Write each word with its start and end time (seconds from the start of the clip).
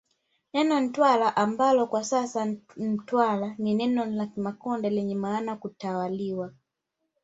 Neno 0.53 0.75
Ntwara 0.83 1.35
ambalo 1.35 1.87
kwa 1.87 2.03
sasa 2.03 2.55
Mtwara 2.77 3.55
ni 3.57 3.73
neno 3.75 4.05
la 4.05 4.25
Kimakonde 4.27 4.89
lenye 4.89 5.15
maana 5.15 5.51
ya 5.51 5.57
kutwaaliwa 5.57 6.53